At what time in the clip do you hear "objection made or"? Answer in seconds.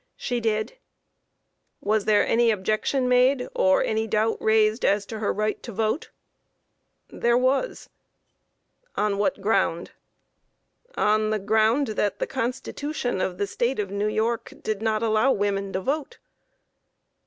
2.49-3.83